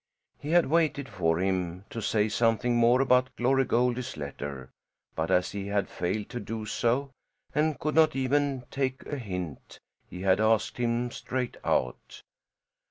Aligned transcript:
He 0.39 0.49
had 0.49 0.65
waited 0.65 1.07
for 1.07 1.37
him 1.37 1.85
to 1.91 2.01
say 2.01 2.27
something 2.27 2.75
more 2.75 3.01
about 3.01 3.35
Glory 3.35 3.65
Goldie's 3.65 4.17
letter, 4.17 4.71
but 5.15 5.29
as 5.29 5.51
he 5.51 5.67
had 5.67 5.87
failed 5.87 6.27
to 6.29 6.39
do 6.39 6.65
so, 6.65 7.11
and 7.53 7.79
could 7.79 7.93
not 7.93 8.15
even 8.15 8.63
take 8.71 9.05
a 9.05 9.19
hint, 9.19 9.79
he 10.09 10.21
had 10.21 10.39
asked 10.39 10.77
him 10.79 11.11
straight 11.11 11.55
out. 11.63 12.23